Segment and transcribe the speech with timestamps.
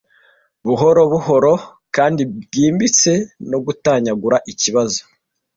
[0.65, 1.53] Buhoro buhoro
[1.95, 3.11] kandi bwimbitse,
[3.49, 5.01] no gutanyagura ikibazo